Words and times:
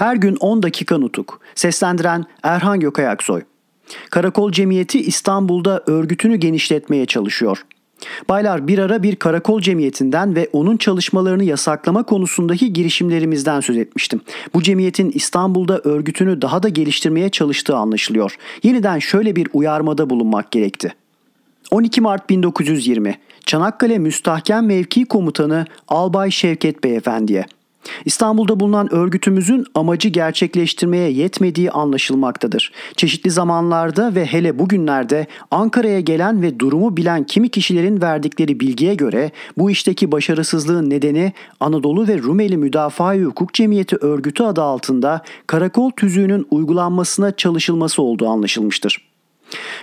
Her 0.00 0.16
gün 0.16 0.36
10 0.36 0.62
dakika 0.62 0.98
nutuk. 0.98 1.40
Seslendiren 1.54 2.24
Erhan 2.42 2.80
Gökayaksoy. 2.80 3.42
Karakol 4.10 4.52
Cemiyeti 4.52 5.00
İstanbul'da 5.00 5.82
örgütünü 5.86 6.36
genişletmeye 6.36 7.06
çalışıyor. 7.06 7.64
Baylar 8.28 8.68
bir 8.68 8.78
ara 8.78 9.02
bir 9.02 9.16
karakol 9.16 9.60
cemiyetinden 9.60 10.36
ve 10.36 10.48
onun 10.52 10.76
çalışmalarını 10.76 11.44
yasaklama 11.44 12.02
konusundaki 12.02 12.72
girişimlerimizden 12.72 13.60
söz 13.60 13.76
etmiştim. 13.76 14.20
Bu 14.54 14.62
cemiyetin 14.62 15.10
İstanbul'da 15.14 15.80
örgütünü 15.84 16.42
daha 16.42 16.62
da 16.62 16.68
geliştirmeye 16.68 17.28
çalıştığı 17.28 17.76
anlaşılıyor. 17.76 18.36
Yeniden 18.62 18.98
şöyle 18.98 19.36
bir 19.36 19.48
uyarmada 19.52 20.10
bulunmak 20.10 20.50
gerekti. 20.50 20.94
12 21.70 22.00
Mart 22.00 22.30
1920 22.30 23.18
Çanakkale 23.46 23.98
Müstahkem 23.98 24.66
Mevki 24.66 25.04
Komutanı 25.04 25.66
Albay 25.88 26.30
Şevket 26.30 26.84
Beyefendiye 26.84 27.46
İstanbul'da 28.04 28.60
bulunan 28.60 28.94
örgütümüzün 28.94 29.64
amacı 29.74 30.08
gerçekleştirmeye 30.08 31.10
yetmediği 31.10 31.70
anlaşılmaktadır. 31.70 32.72
Çeşitli 32.96 33.30
zamanlarda 33.30 34.14
ve 34.14 34.26
hele 34.26 34.58
bugünlerde 34.58 35.26
Ankara'ya 35.50 36.00
gelen 36.00 36.42
ve 36.42 36.58
durumu 36.58 36.96
bilen 36.96 37.24
kimi 37.24 37.48
kişilerin 37.48 38.02
verdikleri 38.02 38.60
bilgiye 38.60 38.94
göre 38.94 39.30
bu 39.58 39.70
işteki 39.70 40.12
başarısızlığın 40.12 40.90
nedeni 40.90 41.32
Anadolu 41.60 42.08
ve 42.08 42.18
Rumeli 42.18 42.56
Müdafaa 42.56 43.14
Hukuk 43.14 43.54
Cemiyeti 43.54 43.96
örgütü 43.96 44.42
adı 44.42 44.62
altında 44.62 45.22
karakol 45.46 45.90
tüzüğünün 45.90 46.46
uygulanmasına 46.50 47.36
çalışılması 47.36 48.02
olduğu 48.02 48.28
anlaşılmıştır. 48.28 49.09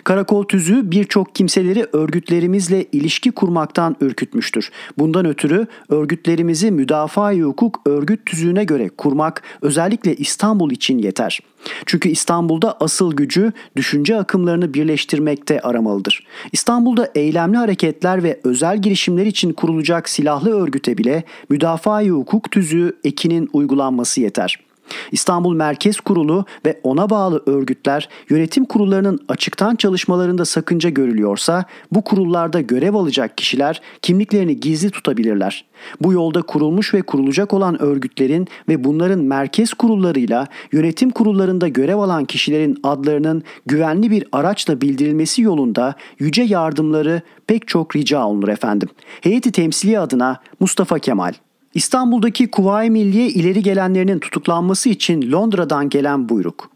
Karakol 0.03 0.43
tüzüğü 0.43 0.91
birçok 0.91 1.35
kimseleri 1.35 1.85
örgütlerimizle 1.93 2.85
ilişki 2.91 3.31
kurmaktan 3.31 3.95
ürkütmüştür. 4.01 4.71
Bundan 4.97 5.25
ötürü 5.25 5.67
örgütlerimizi 5.89 6.71
müdafaa 6.71 7.33
hukuk 7.33 7.81
örgüt 7.85 8.25
tüzüğüne 8.25 8.63
göre 8.63 8.89
kurmak 8.89 9.43
özellikle 9.61 10.15
İstanbul 10.15 10.71
için 10.71 10.97
yeter. 10.97 11.39
Çünkü 11.85 12.09
İstanbul'da 12.09 12.77
asıl 12.79 13.13
gücü 13.13 13.51
düşünce 13.75 14.17
akımlarını 14.17 14.73
birleştirmekte 14.73 15.59
aramalıdır. 15.59 16.27
İstanbul'da 16.51 17.11
eylemli 17.15 17.57
hareketler 17.57 18.23
ve 18.23 18.39
özel 18.43 18.81
girişimler 18.81 19.25
için 19.25 19.53
kurulacak 19.53 20.09
silahlı 20.09 20.61
örgüte 20.61 20.97
bile 20.97 21.23
müdafaa 21.49 22.03
hukuk 22.03 22.51
tüzüğü 22.51 22.97
ekinin 23.03 23.49
uygulanması 23.53 24.21
yeter.'' 24.21 24.66
İstanbul 25.11 25.55
Merkez 25.55 25.99
Kurulu 25.99 26.45
ve 26.65 26.79
ona 26.83 27.09
bağlı 27.09 27.43
örgütler 27.45 28.09
yönetim 28.29 28.65
kurullarının 28.65 29.19
açıktan 29.27 29.75
çalışmalarında 29.75 30.45
sakınca 30.45 30.89
görülüyorsa 30.89 31.65
bu 31.91 32.01
kurullarda 32.01 32.61
görev 32.61 32.93
alacak 32.93 33.37
kişiler 33.37 33.81
kimliklerini 34.01 34.59
gizli 34.59 34.89
tutabilirler. 34.89 35.65
Bu 36.01 36.13
yolda 36.13 36.41
kurulmuş 36.41 36.93
ve 36.93 37.01
kurulacak 37.01 37.53
olan 37.53 37.81
örgütlerin 37.81 38.47
ve 38.69 38.83
bunların 38.83 39.19
merkez 39.19 39.73
kurullarıyla 39.73 40.47
yönetim 40.71 41.09
kurullarında 41.09 41.67
görev 41.67 41.97
alan 41.97 42.25
kişilerin 42.25 42.77
adlarının 42.83 43.43
güvenli 43.65 44.11
bir 44.11 44.25
araçla 44.31 44.81
bildirilmesi 44.81 45.41
yolunda 45.41 45.95
yüce 46.19 46.43
yardımları 46.43 47.21
pek 47.47 47.67
çok 47.67 47.95
rica 47.95 48.25
olunur 48.25 48.47
efendim. 48.47 48.89
Heyeti 49.21 49.51
temsili 49.51 49.99
adına 49.99 50.41
Mustafa 50.59 50.99
Kemal 50.99 51.33
İstanbul'daki 51.73 52.51
Kuvayi 52.51 52.89
Milliye 52.89 53.27
ileri 53.27 53.63
gelenlerinin 53.63 54.19
tutuklanması 54.19 54.89
için 54.89 55.31
Londra'dan 55.31 55.89
gelen 55.89 56.29
buyruk. 56.29 56.69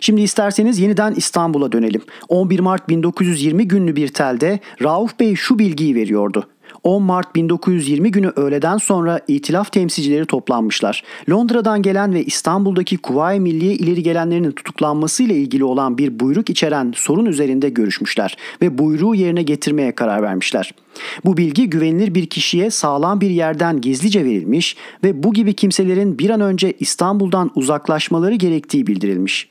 Şimdi 0.00 0.20
isterseniz 0.20 0.78
yeniden 0.78 1.14
İstanbul'a 1.14 1.72
dönelim. 1.72 2.02
11 2.28 2.60
Mart 2.60 2.88
1920 2.88 3.68
günlü 3.68 3.96
bir 3.96 4.08
telde 4.08 4.60
Rauf 4.82 5.20
Bey 5.20 5.34
şu 5.34 5.58
bilgiyi 5.58 5.94
veriyordu. 5.94 6.46
10 6.82 7.02
Mart 7.02 7.34
1920 7.34 8.10
günü 8.10 8.32
öğleden 8.36 8.76
sonra 8.76 9.20
itilaf 9.28 9.72
temsilcileri 9.72 10.26
toplanmışlar. 10.26 11.02
Londra'dan 11.30 11.82
gelen 11.82 12.14
ve 12.14 12.24
İstanbul'daki 12.24 12.96
Kuvayi 12.96 13.40
Milliye 13.40 13.74
ileri 13.74 14.02
gelenlerinin 14.02 14.52
tutuklanması 14.52 15.22
ile 15.22 15.34
ilgili 15.34 15.64
olan 15.64 15.98
bir 15.98 16.20
buyruk 16.20 16.50
içeren 16.50 16.92
sorun 16.96 17.26
üzerinde 17.26 17.68
görüşmüşler 17.68 18.36
ve 18.62 18.78
buyruğu 18.78 19.14
yerine 19.14 19.42
getirmeye 19.42 19.94
karar 19.94 20.22
vermişler. 20.22 20.74
Bu 21.24 21.36
bilgi 21.36 21.70
güvenilir 21.70 22.14
bir 22.14 22.26
kişiye 22.26 22.70
sağlam 22.70 23.20
bir 23.20 23.30
yerden 23.30 23.80
gizlice 23.80 24.24
verilmiş 24.24 24.76
ve 25.04 25.22
bu 25.22 25.32
gibi 25.32 25.54
kimselerin 25.54 26.18
bir 26.18 26.30
an 26.30 26.40
önce 26.40 26.72
İstanbul'dan 26.80 27.50
uzaklaşmaları 27.54 28.34
gerektiği 28.34 28.86
bildirilmiş. 28.86 29.48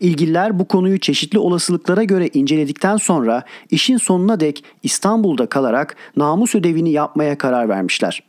İlgililer 0.00 0.58
bu 0.58 0.68
konuyu 0.68 1.00
çeşitli 1.00 1.38
olasılıklara 1.38 2.04
göre 2.04 2.30
inceledikten 2.34 2.96
sonra 2.96 3.42
işin 3.70 3.96
sonuna 3.96 4.40
dek 4.40 4.64
İstanbul'da 4.82 5.46
kalarak 5.46 5.96
namus 6.16 6.54
ödevini 6.54 6.92
yapmaya 6.92 7.38
karar 7.38 7.68
vermişler. 7.68 8.22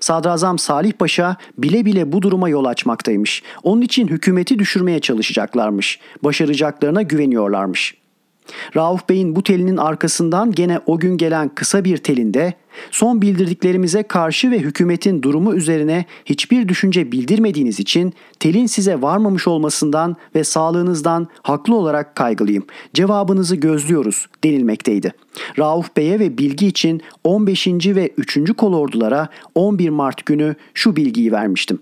Sadrazam 0.00 0.58
Salih 0.58 0.92
Paşa 0.92 1.36
bile 1.58 1.84
bile 1.84 2.12
bu 2.12 2.22
duruma 2.22 2.48
yol 2.48 2.64
açmaktaymış. 2.64 3.42
Onun 3.62 3.82
için 3.82 4.08
hükümeti 4.08 4.58
düşürmeye 4.58 5.00
çalışacaklarmış. 5.00 6.00
Başaracaklarına 6.22 7.02
güveniyorlarmış.'' 7.02 8.03
Rauf 8.76 9.08
Bey'in 9.08 9.36
bu 9.36 9.42
telinin 9.42 9.76
arkasından 9.76 10.52
gene 10.52 10.80
o 10.86 10.98
gün 10.98 11.16
gelen 11.16 11.48
kısa 11.54 11.84
bir 11.84 11.96
telinde 11.96 12.54
son 12.90 13.22
bildirdiklerimize 13.22 14.02
karşı 14.02 14.50
ve 14.50 14.58
hükümetin 14.58 15.22
durumu 15.22 15.54
üzerine 15.54 16.04
hiçbir 16.24 16.68
düşünce 16.68 17.12
bildirmediğiniz 17.12 17.80
için 17.80 18.12
telin 18.40 18.66
size 18.66 19.02
varmamış 19.02 19.48
olmasından 19.48 20.16
ve 20.34 20.44
sağlığınızdan 20.44 21.28
haklı 21.42 21.74
olarak 21.74 22.14
kaygılıyım. 22.14 22.64
Cevabınızı 22.94 23.56
gözlüyoruz 23.56 24.26
denilmekteydi. 24.44 25.12
Rauf 25.58 25.96
Bey'e 25.96 26.18
ve 26.18 26.38
bilgi 26.38 26.66
için 26.66 27.02
15. 27.24 27.66
ve 27.86 28.10
3. 28.16 28.52
kolordulara 28.56 29.28
11 29.54 29.88
Mart 29.88 30.26
günü 30.26 30.54
şu 30.74 30.96
bilgiyi 30.96 31.32
vermiştim. 31.32 31.78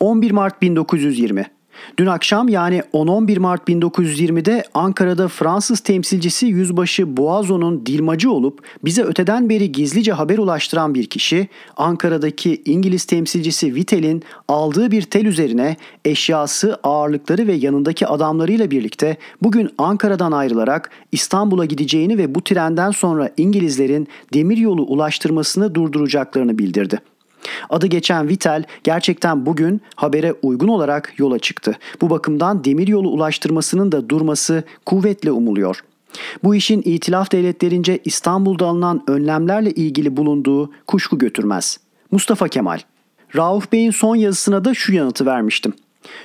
11 0.00 0.30
Mart 0.30 0.62
1920 0.62 1.53
Dün 1.98 2.06
akşam 2.06 2.48
yani 2.48 2.82
10-11 2.92 3.38
Mart 3.38 3.68
1920'de 3.68 4.64
Ankara'da 4.74 5.28
Fransız 5.28 5.80
temsilcisi 5.80 6.46
Yüzbaşı 6.46 7.16
Boğazo'nun 7.16 7.86
dilmacı 7.86 8.30
olup 8.30 8.60
bize 8.84 9.02
öteden 9.02 9.48
beri 9.48 9.72
gizlice 9.72 10.12
haber 10.12 10.38
ulaştıran 10.38 10.94
bir 10.94 11.06
kişi 11.06 11.48
Ankara'daki 11.76 12.62
İngiliz 12.64 13.04
temsilcisi 13.04 13.74
Vitel'in 13.74 14.22
aldığı 14.48 14.90
bir 14.90 15.02
tel 15.02 15.26
üzerine 15.26 15.76
eşyası, 16.04 16.78
ağırlıkları 16.82 17.46
ve 17.46 17.52
yanındaki 17.52 18.06
adamlarıyla 18.06 18.70
birlikte 18.70 19.16
bugün 19.42 19.70
Ankara'dan 19.78 20.32
ayrılarak 20.32 20.90
İstanbul'a 21.12 21.64
gideceğini 21.64 22.18
ve 22.18 22.34
bu 22.34 22.44
trenden 22.44 22.90
sonra 22.90 23.30
İngilizlerin 23.36 24.08
demiryolu 24.34 24.82
ulaştırmasını 24.82 25.74
durduracaklarını 25.74 26.58
bildirdi. 26.58 27.13
Adı 27.70 27.86
geçen 27.86 28.28
Vitel 28.28 28.64
gerçekten 28.84 29.46
bugün 29.46 29.80
habere 29.96 30.34
uygun 30.42 30.68
olarak 30.68 31.12
yola 31.18 31.38
çıktı. 31.38 31.76
Bu 32.00 32.10
bakımdan 32.10 32.64
demiryolu 32.64 33.08
ulaştırmasının 33.08 33.92
da 33.92 34.08
durması 34.08 34.62
kuvvetle 34.86 35.32
umuluyor. 35.32 35.84
Bu 36.44 36.54
işin 36.54 36.82
itilaf 36.84 37.32
devletlerince 37.32 37.98
İstanbul'da 38.04 38.66
alınan 38.66 39.02
önlemlerle 39.06 39.70
ilgili 39.70 40.16
bulunduğu 40.16 40.70
kuşku 40.86 41.18
götürmez. 41.18 41.78
Mustafa 42.10 42.48
Kemal 42.48 42.78
Rauf 43.36 43.72
Bey'in 43.72 43.90
son 43.90 44.16
yazısına 44.16 44.64
da 44.64 44.74
şu 44.74 44.92
yanıtı 44.92 45.26
vermiştim. 45.26 45.72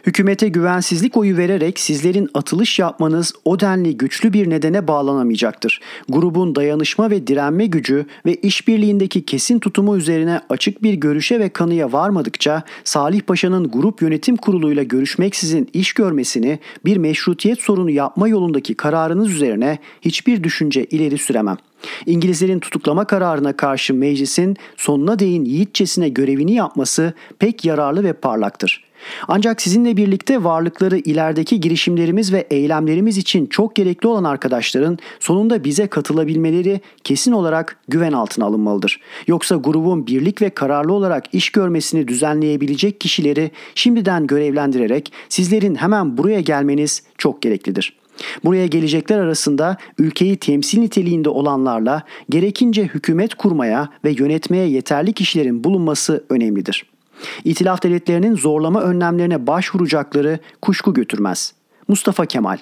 Hükümete 0.06 0.48
güvensizlik 0.48 1.18
oyu 1.18 1.38
vererek 1.38 1.80
sizlerin 1.80 2.30
atılış 2.34 2.80
yapmanız 2.80 3.34
o 3.46 3.60
denli 3.60 3.98
güçlü 3.98 4.34
bir 4.34 4.50
nedene 4.50 4.88
bağlanamayacaktır. 4.88 5.82
Grubun 6.10 6.56
dayanışma 6.56 7.10
ve 7.10 7.28
direnme 7.28 7.66
gücü 7.66 8.06
ve 8.26 8.36
işbirliğindeki 8.36 9.26
kesin 9.26 9.60
tutumu 9.60 9.98
üzerine 9.98 10.42
açık 10.50 10.84
bir 10.84 10.94
görüşe 10.94 11.40
ve 11.40 11.50
kanıya 11.50 11.92
varmadıkça 11.92 12.64
Salih 12.84 13.22
Paşa'nın 13.22 13.72
grup 13.72 14.02
yönetim 14.02 14.36
kuruluyla 14.36 14.84
görüşmeksizin 14.84 15.70
iş 15.74 15.94
görmesini 15.94 16.60
bir 16.86 16.98
meşrutiyet 16.98 17.60
sorunu 17.60 17.90
yapma 17.90 18.28
yolundaki 18.28 18.74
kararınız 18.74 19.32
üzerine 19.32 19.80
hiçbir 20.02 20.44
düşünce 20.44 20.86
ileri 20.86 21.18
süremem. 21.18 21.58
İngilizlerin 22.06 22.60
tutuklama 22.60 23.06
kararına 23.06 23.54
karşı 23.54 23.94
meclisin 23.94 24.58
sonuna 24.78 25.20
değin 25.20 25.46
yiğitçesine 25.46 26.10
görevini 26.10 26.54
yapması 26.54 27.14
pek 27.40 27.66
yararlı 27.66 28.04
ve 28.04 28.14
parlaktır. 28.14 28.89
Ancak 29.28 29.62
sizinle 29.62 29.98
birlikte 29.98 30.44
varlıkları 30.44 30.98
ilerideki 30.98 31.60
girişimlerimiz 31.60 32.34
ve 32.34 32.48
eylemlerimiz 32.50 33.18
için 33.18 33.46
çok 33.46 33.76
gerekli 33.76 34.08
olan 34.08 34.24
arkadaşların 34.24 34.98
sonunda 35.20 35.64
bize 35.64 35.88
katılabilmeleri 35.88 36.82
kesin 37.04 37.32
olarak 37.32 37.78
güven 37.88 38.14
altına 38.14 38.46
alınmalıdır. 38.46 39.00
Yoksa 39.28 39.56
grubun 39.56 40.08
birlik 40.08 40.42
ve 40.42 40.50
kararlı 40.50 40.94
olarak 40.94 41.34
iş 41.34 41.50
görmesini 41.50 42.08
düzenleyebilecek 42.08 43.02
kişileri 43.02 43.52
şimdiden 43.76 44.28
görevlendirerek 44.28 45.14
sizlerin 45.30 45.76
hemen 45.76 46.18
buraya 46.18 46.40
gelmeniz 46.40 47.04
çok 47.18 47.42
gereklidir. 47.42 48.00
Buraya 48.44 48.68
gelecekler 48.68 49.20
arasında 49.20 49.78
ülkeyi 49.98 50.38
temsil 50.38 50.80
niteliğinde 50.80 51.30
olanlarla 51.30 52.04
gerekince 52.30 52.84
hükümet 52.84 53.36
kurmaya 53.36 53.90
ve 54.04 54.12
yönetmeye 54.12 54.68
yeterli 54.68 55.14
kişilerin 55.14 55.64
bulunması 55.64 56.24
önemlidir. 56.30 56.86
İtilaf 57.44 57.84
devletlerinin 57.84 58.36
zorlama 58.36 58.82
önlemlerine 58.82 59.48
başvuracakları 59.48 60.40
kuşku 60.62 60.94
götürmez. 60.94 61.54
Mustafa 61.88 62.26
Kemal 62.26 62.58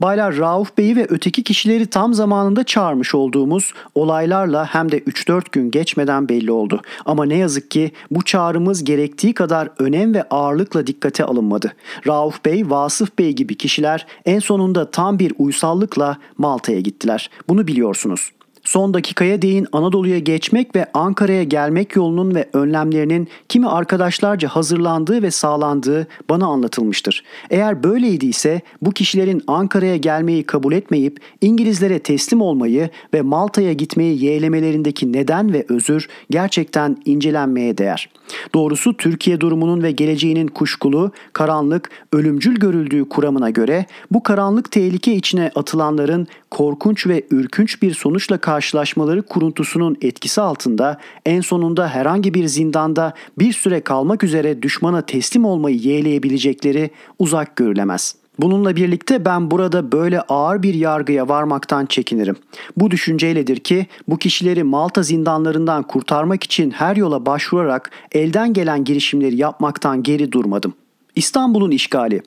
Baylar 0.00 0.36
Rauf 0.36 0.78
Bey'i 0.78 0.96
ve 0.96 1.06
öteki 1.08 1.42
kişileri 1.42 1.86
tam 1.86 2.14
zamanında 2.14 2.64
çağırmış 2.64 3.14
olduğumuz 3.14 3.72
olaylarla 3.94 4.66
hem 4.66 4.92
de 4.92 4.98
3-4 4.98 5.42
gün 5.52 5.70
geçmeden 5.70 6.28
belli 6.28 6.50
oldu. 6.50 6.82
Ama 7.04 7.24
ne 7.24 7.36
yazık 7.36 7.70
ki 7.70 7.90
bu 8.10 8.22
çağrımız 8.22 8.84
gerektiği 8.84 9.34
kadar 9.34 9.70
önem 9.78 10.14
ve 10.14 10.22
ağırlıkla 10.22 10.86
dikkate 10.86 11.24
alınmadı. 11.24 11.72
Rauf 12.06 12.44
Bey, 12.44 12.70
Vasıf 12.70 13.18
Bey 13.18 13.32
gibi 13.32 13.54
kişiler 13.54 14.06
en 14.24 14.38
sonunda 14.38 14.90
tam 14.90 15.18
bir 15.18 15.32
uysallıkla 15.38 16.18
Malta'ya 16.38 16.80
gittiler. 16.80 17.30
Bunu 17.48 17.66
biliyorsunuz. 17.66 18.30
Son 18.64 18.94
dakikaya 18.94 19.42
değin 19.42 19.66
Anadolu'ya 19.72 20.18
geçmek 20.18 20.76
ve 20.76 20.86
Ankara'ya 20.94 21.42
gelmek 21.42 21.96
yolunun 21.96 22.34
ve 22.34 22.48
önlemlerinin 22.52 23.28
kimi 23.48 23.68
arkadaşlarca 23.68 24.48
hazırlandığı 24.48 25.22
ve 25.22 25.30
sağlandığı 25.30 26.06
bana 26.30 26.46
anlatılmıştır. 26.46 27.24
Eğer 27.50 27.82
böyleydiyse 27.82 28.60
bu 28.82 28.90
kişilerin 28.90 29.42
Ankara'ya 29.46 29.96
gelmeyi 29.96 30.42
kabul 30.42 30.72
etmeyip 30.72 31.20
İngilizlere 31.40 31.98
teslim 31.98 32.40
olmayı 32.40 32.90
ve 33.14 33.22
Malta'ya 33.22 33.72
gitmeyi 33.72 34.24
yeğlemelerindeki 34.24 35.12
neden 35.12 35.52
ve 35.52 35.64
özür 35.68 36.08
gerçekten 36.30 36.96
incelenmeye 37.04 37.78
değer. 37.78 38.10
Doğrusu 38.54 38.96
Türkiye 38.96 39.40
durumunun 39.40 39.82
ve 39.82 39.90
geleceğinin 39.90 40.46
kuşkulu, 40.46 41.12
karanlık, 41.32 41.90
ölümcül 42.12 42.54
görüldüğü 42.54 43.08
kuramına 43.08 43.50
göre 43.50 43.86
bu 44.10 44.22
karanlık 44.22 44.70
tehlike 44.70 45.14
içine 45.14 45.50
atılanların 45.54 46.26
korkunç 46.50 47.06
ve 47.06 47.22
ürkünç 47.30 47.82
bir 47.82 47.94
sonuçla 47.94 48.38
karşılaşmaları 48.48 49.22
kuruntusunun 49.22 49.96
etkisi 50.02 50.40
altında 50.40 50.98
en 51.26 51.40
sonunda 51.40 51.88
herhangi 51.88 52.34
bir 52.34 52.46
zindanda 52.46 53.14
bir 53.38 53.52
süre 53.52 53.80
kalmak 53.80 54.24
üzere 54.24 54.62
düşmana 54.62 55.02
teslim 55.02 55.44
olmayı 55.44 55.76
yeğleyebilecekleri 55.76 56.90
uzak 57.18 57.56
görülemez.'' 57.56 58.14
Bununla 58.38 58.76
birlikte 58.76 59.24
ben 59.24 59.50
burada 59.50 59.92
böyle 59.92 60.20
ağır 60.20 60.62
bir 60.62 60.74
yargıya 60.74 61.28
varmaktan 61.28 61.86
çekinirim. 61.86 62.36
Bu 62.76 62.90
düşünceyledir 62.90 63.56
ki 63.56 63.86
bu 64.08 64.16
kişileri 64.18 64.64
Malta 64.64 65.02
zindanlarından 65.02 65.82
kurtarmak 65.82 66.44
için 66.44 66.70
her 66.70 66.96
yola 66.96 67.26
başvurarak 67.26 67.90
elden 68.12 68.52
gelen 68.52 68.84
girişimleri 68.84 69.36
yapmaktan 69.36 70.02
geri 70.02 70.32
durmadım. 70.32 70.74
İstanbul'un 71.16 71.70
işgali 71.70 72.22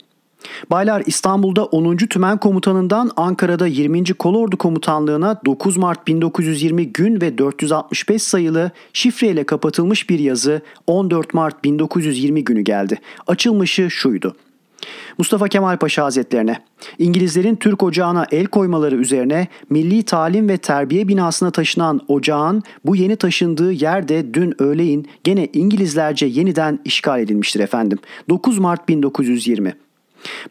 Baylar 0.71 1.03
İstanbul'da 1.05 1.65
10. 1.65 1.97
Tümen 1.97 2.37
Komutanından 2.37 3.11
Ankara'da 3.15 3.67
20. 3.67 4.03
Kolordu 4.03 4.57
Komutanlığına 4.57 5.41
9 5.45 5.77
Mart 5.77 6.07
1920 6.07 6.93
gün 6.93 7.21
ve 7.21 7.37
465 7.37 8.23
sayılı 8.23 8.71
şifreyle 8.93 9.43
kapatılmış 9.43 10.09
bir 10.09 10.19
yazı 10.19 10.61
14 10.87 11.33
Mart 11.33 11.63
1920 11.63 12.43
günü 12.43 12.61
geldi. 12.61 12.99
Açılmışı 13.27 13.89
şuydu. 13.89 14.35
Mustafa 15.17 15.47
Kemal 15.47 15.77
Paşa 15.77 16.05
Hazretlerine 16.05 16.57
İngilizlerin 16.97 17.55
Türk 17.55 17.83
ocağına 17.83 18.25
el 18.31 18.45
koymaları 18.45 18.95
üzerine 18.95 19.47
Milli 19.69 20.03
Talim 20.03 20.49
ve 20.49 20.57
Terbiye 20.57 21.07
binasına 21.07 21.51
taşınan 21.51 22.01
ocağın 22.07 22.63
bu 22.85 22.95
yeni 22.95 23.15
taşındığı 23.15 23.71
yerde 23.71 24.33
dün 24.33 24.61
öğleyin 24.61 25.07
gene 25.23 25.47
İngilizlerce 25.53 26.25
yeniden 26.25 26.79
işgal 26.85 27.19
edilmiştir 27.19 27.59
efendim. 27.59 27.99
9 28.29 28.59
Mart 28.59 28.89
1920 28.89 29.73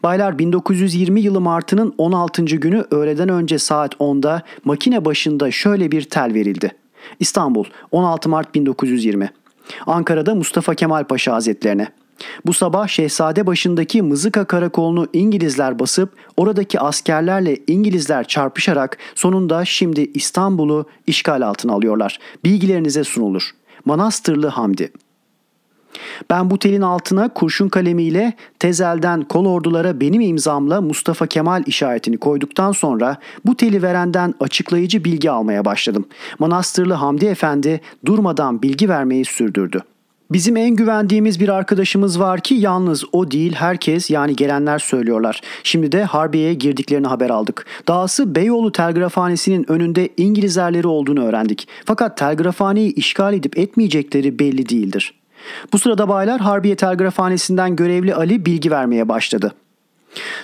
Baylar 0.03 0.39
1920 0.39 1.21
yılı 1.21 1.41
Mart'ının 1.41 1.93
16. 1.97 2.45
günü 2.45 2.85
öğleden 2.91 3.29
önce 3.29 3.59
saat 3.59 3.93
10'da 3.93 4.41
makine 4.65 5.05
başında 5.05 5.51
şöyle 5.51 5.91
bir 5.91 6.01
tel 6.01 6.33
verildi. 6.33 6.71
İstanbul 7.19 7.65
16 7.91 8.29
Mart 8.29 8.55
1920 8.55 9.31
Ankara'da 9.87 10.35
Mustafa 10.35 10.75
Kemal 10.75 11.03
Paşa 11.03 11.33
Hazretlerine 11.33 11.87
bu 12.45 12.53
sabah 12.53 12.87
Şehzade 12.87 13.47
başındaki 13.47 14.01
Mızıka 14.01 14.45
karakolunu 14.45 15.07
İngilizler 15.13 15.79
basıp 15.79 16.13
oradaki 16.37 16.79
askerlerle 16.79 17.57
İngilizler 17.67 18.27
çarpışarak 18.27 18.97
sonunda 19.15 19.65
şimdi 19.65 20.11
İstanbul'u 20.13 20.85
işgal 21.07 21.41
altına 21.41 21.73
alıyorlar. 21.73 22.19
Bilgilerinize 22.43 23.03
sunulur. 23.03 23.51
Manastırlı 23.85 24.47
Hamdi 24.47 24.91
ben 26.29 26.49
bu 26.49 26.59
telin 26.59 26.81
altına 26.81 27.29
kurşun 27.29 27.69
kalemiyle 27.69 28.33
tezelden 28.59 29.21
kol 29.21 29.45
ordulara 29.45 30.01
benim 30.01 30.21
imzamla 30.21 30.81
Mustafa 30.81 31.27
Kemal 31.27 31.63
işaretini 31.65 32.17
koyduktan 32.17 32.71
sonra 32.71 33.17
bu 33.45 33.57
teli 33.57 33.81
verenden 33.81 34.33
açıklayıcı 34.39 35.03
bilgi 35.03 35.31
almaya 35.31 35.65
başladım. 35.65 36.05
Manastırlı 36.39 36.93
Hamdi 36.93 37.25
Efendi 37.25 37.81
durmadan 38.05 38.61
bilgi 38.61 38.89
vermeyi 38.89 39.25
sürdürdü. 39.25 39.81
Bizim 40.31 40.57
en 40.57 40.75
güvendiğimiz 40.75 41.39
bir 41.39 41.49
arkadaşımız 41.49 42.19
var 42.19 42.41
ki 42.41 42.55
yalnız 42.55 43.03
o 43.11 43.31
değil 43.31 43.53
herkes 43.53 44.09
yani 44.09 44.35
gelenler 44.35 44.79
söylüyorlar. 44.79 45.41
Şimdi 45.63 45.91
de 45.91 46.03
Harbiye'ye 46.03 46.53
girdiklerini 46.53 47.07
haber 47.07 47.29
aldık. 47.29 47.65
Dahası 47.87 48.35
Beyoğlu 48.35 48.71
telgrafhanesinin 48.71 49.71
önünde 49.71 50.09
İngilizlerleri 50.17 50.87
olduğunu 50.87 51.25
öğrendik. 51.25 51.67
Fakat 51.85 52.17
telgrafhaneyi 52.17 52.93
işgal 52.93 53.33
edip 53.33 53.57
etmeyecekleri 53.57 54.39
belli 54.39 54.69
değildir. 54.69 55.20
Bu 55.73 55.79
sırada 55.79 56.09
baylar 56.09 56.41
Harbiye 56.41 56.75
telgrafhanesinden 56.75 57.75
görevli 57.75 58.15
Ali 58.15 58.45
bilgi 58.45 58.71
vermeye 58.71 59.09
başladı. 59.09 59.53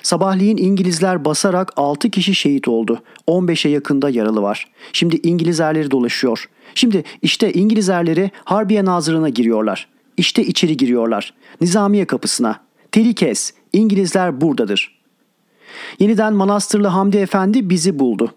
Sabahleyin 0.04 0.58
İngilizler 0.58 1.26
basarak 1.26 1.74
6 1.76 2.10
kişi 2.10 2.36
şehit 2.36 2.68
oldu. 2.68 3.02
15'e 3.28 3.72
yakında 3.72 4.10
yaralı 4.10 4.42
var. 4.42 4.68
Şimdi 4.94 5.16
İngiliz 5.24 5.60
erleri 5.60 5.92
dolaşıyor. 5.92 6.50
Şimdi 6.76 7.04
işte 7.22 7.54
İngiliz 7.54 7.90
erleri 7.90 8.32
Harbiye 8.44 8.86
Nazırı'na 8.86 9.30
giriyorlar. 9.30 9.88
İşte 10.18 10.44
içeri 10.44 10.78
giriyorlar. 10.78 11.34
Nizamiye 11.62 12.06
kapısına. 12.06 12.60
Teli. 12.92 13.34
İngilizler 13.74 14.42
buradadır. 14.42 14.98
Yeniden 16.00 16.34
Manastırlı 16.34 16.88
Hamdi 16.88 17.18
Efendi 17.18 17.70
bizi 17.70 18.00
buldu. 18.00 18.34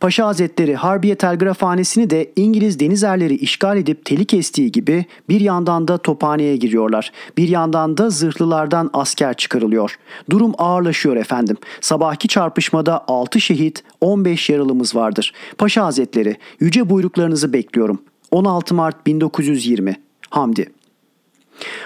Paşa 0.00 0.26
Hazretleri 0.26 0.76
Harbiye 0.76 1.14
Telgrafhanesi'ni 1.14 2.10
de 2.10 2.32
İngiliz 2.36 2.80
denizerleri 2.80 3.34
işgal 3.34 3.76
edip 3.76 4.04
teli 4.04 4.24
kestiği 4.24 4.72
gibi 4.72 5.04
bir 5.28 5.40
yandan 5.40 5.88
da 5.88 5.98
tophaneye 5.98 6.56
giriyorlar. 6.56 7.12
Bir 7.36 7.48
yandan 7.48 7.96
da 7.96 8.10
zırhlılardan 8.10 8.90
asker 8.92 9.34
çıkarılıyor. 9.34 9.98
Durum 10.30 10.52
ağırlaşıyor 10.58 11.16
efendim. 11.16 11.56
Sabahki 11.80 12.28
çarpışmada 12.28 13.04
6 13.08 13.40
şehit 13.40 13.84
15 14.00 14.50
yaralımız 14.50 14.96
vardır. 14.96 15.32
Paşa 15.58 15.84
Hazretleri 15.84 16.36
yüce 16.60 16.90
buyruklarınızı 16.90 17.52
bekliyorum. 17.52 18.02
16 18.30 18.74
Mart 18.74 19.06
1920 19.06 20.00
Hamdi 20.30 20.72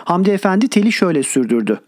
Hamdi 0.05 0.31
Efendi 0.31 0.69
teli 0.69 0.93
şöyle 0.93 1.23
sürdürdü. 1.23 1.81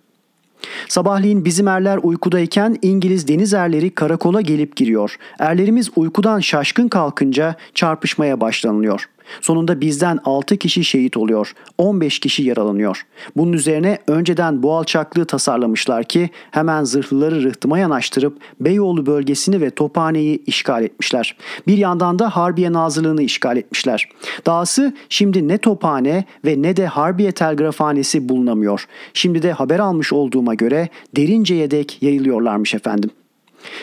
Sabahleyin 0.89 1.45
bizim 1.45 1.69
erler 1.69 1.99
uykudayken 2.03 2.77
İngiliz 2.83 3.29
deniz 3.29 3.55
erleri 3.55 3.91
karakola 3.91 4.41
gelip 4.41 4.77
giriyor. 4.77 5.17
Erlerimiz 5.39 5.91
uykudan 5.97 6.41
şaşkın 6.41 6.89
kalkınca 6.89 7.57
çarpışmaya 7.75 8.41
başlanılıyor. 8.41 9.09
Sonunda 9.41 9.81
bizden 9.81 10.19
6 10.25 10.57
kişi 10.57 10.85
şehit 10.85 11.17
oluyor. 11.17 11.55
15 11.79 12.19
kişi 12.19 12.43
yaralanıyor. 12.43 13.07
Bunun 13.37 13.53
üzerine 13.53 13.99
önceden 14.07 14.63
bu 14.63 14.77
alçaklığı 14.77 15.25
tasarlamışlar 15.25 16.05
ki 16.05 16.31
hemen 16.51 16.85
zırhlıları 16.85 17.43
rıhtıma 17.43 17.79
yanaştırıp 17.79 18.39
Beyoğlu 18.61 19.07
bölgesini 19.07 19.61
ve 19.61 19.71
Tophane'yi 19.71 20.43
işgal 20.47 20.85
etmişler. 20.85 21.37
Bir 21.67 21.79
yandan 21.79 22.19
da 22.19 22.37
Harbiye 22.37 22.73
Nazırlığını 22.73 23.23
işgal 23.23 23.57
etmişler. 23.57 24.09
Dahası 24.47 24.95
şimdi 25.09 25.49
ne 25.49 25.59
Tophane 25.59 26.25
ve 26.45 26.63
ne 26.63 26.77
de 26.77 26.87
Harbiye 26.87 27.33
Telgrafhanesi 27.33 28.29
bulunamıyor. 28.29 28.87
Şimdi 29.15 29.43
de 29.43 29.53
haber 29.53 29.79
almış 29.79 30.13
olduğuma 30.13 30.55
göre 30.55 30.89
derince 31.17 31.71
dek 31.71 32.03
yayılıyorlarmış 32.03 32.75
efendim. 32.75 33.11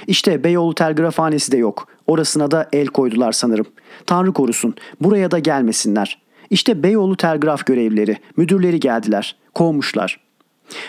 İşte 0.08 0.44
Beyoğlu 0.44 0.76
telgrafhanesi 0.76 1.52
de 1.52 1.58
yok. 1.58 1.88
Orasına 2.08 2.52
da 2.52 2.70
el 2.74 2.88
koydular 2.88 3.32
sanırım. 3.32 3.66
Tanrı 4.06 4.34
korusun 4.34 4.76
buraya 5.02 5.32
da 5.32 5.40
gelmesinler. 5.40 6.22
İşte 6.50 6.84
Beyoğlu 6.84 7.18
telgraf 7.18 7.66
görevlileri, 7.66 8.18
müdürleri 8.38 8.80
geldiler. 8.80 9.36
Kovmuşlar. 9.54 10.20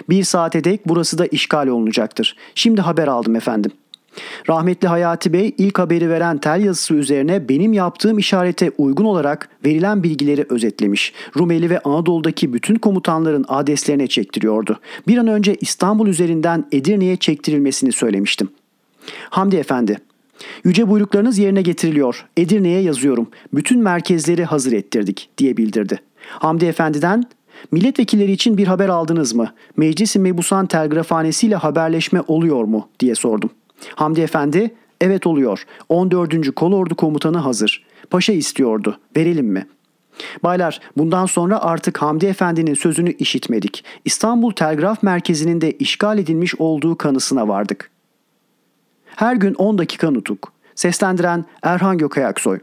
Bir 0.09 0.25
saate 0.25 0.65
dek 0.65 0.89
burası 0.89 1.19
da 1.19 1.27
işgal 1.27 1.67
olunacaktır. 1.67 2.37
Şimdi 2.55 2.81
haber 2.81 3.09
aldım 3.09 3.37
efendim. 3.37 3.73
Rahmetli 4.49 4.89
Hayati 4.89 5.33
Bey 5.33 5.55
ilk 5.59 5.79
haberi 5.79 6.11
veren 6.11 6.39
tel 6.39 6.65
yazısı 6.65 6.95
üzerine 6.95 7.49
benim 7.49 7.73
yaptığım 7.73 8.19
işarete 8.19 8.71
uygun 8.79 9.05
olarak 9.05 9.49
verilen 9.65 10.03
bilgileri 10.03 10.47
özetlemiş. 10.49 11.13
Rumeli 11.39 11.71
ve 11.71 11.79
Anadolu'daki 11.81 12.53
bütün 12.53 12.75
komutanların 12.75 13.45
adreslerine 13.49 14.07
çektiriyordu. 14.07 14.81
Bir 15.09 15.19
an 15.19 15.27
önce 15.27 15.57
İstanbul 15.61 16.07
üzerinden 16.07 16.65
Edirne'ye 16.73 17.17
çektirilmesini 17.17 17.93
söylemiştim. 17.93 18.49
Hamdi 19.31 19.57
Efendi, 19.57 19.99
Yüce 20.65 20.89
buyruklarınız 20.89 21.39
yerine 21.39 21.63
getiriliyor. 21.63 22.27
Edirne'ye 22.37 22.81
yazıyorum. 22.81 23.29
Bütün 23.55 23.83
merkezleri 23.83 24.45
hazır 24.45 24.73
ettirdik 24.73 25.31
diye 25.39 25.57
bildirdi. 25.57 26.01
Hamdi 26.29 26.65
Efendi'den 26.65 27.25
milletvekilleri 27.73 28.33
için 28.33 28.59
bir 28.59 28.67
haber 28.67 28.89
aldınız 28.89 29.35
mı? 29.35 29.53
Meclis-i 29.77 30.19
Mebusan 30.19 30.67
telgrafhanesiyle 30.67 31.57
haberleşme 31.57 32.23
oluyor 32.27 32.65
mu 32.65 32.89
diye 33.01 33.15
sordum. 33.15 33.51
Hamdi 33.95 34.21
Efendi 34.21 34.75
evet 35.01 35.27
oluyor. 35.27 35.65
14. 35.89 36.55
Kolordu 36.55 36.95
komutanı 36.95 37.39
hazır. 37.39 37.87
Paşa 38.11 38.33
istiyordu. 38.33 38.99
Verelim 39.17 39.47
mi? 39.47 39.67
Baylar 40.43 40.81
bundan 40.97 41.27
sonra 41.27 41.59
artık 41.63 42.03
Hamdi 42.03 42.27
Efendi'nin 42.27 42.75
sözünü 42.75 43.13
işitmedik. 43.13 43.85
İstanbul 44.05 44.53
Telgraf 44.53 45.03
Merkezi'nin 45.03 45.61
de 45.61 45.73
işgal 45.73 46.19
edilmiş 46.19 46.55
olduğu 46.59 46.99
kanısına 46.99 47.49
vardık. 47.49 47.91
Her 49.17 49.37
gün 49.37 49.55
10 49.55 49.79
dakika 49.79 50.11
nutuk. 50.11 50.53
Seslendiren 50.75 51.45
Erhan 51.63 51.99
Gökayaksoy. 51.99 52.61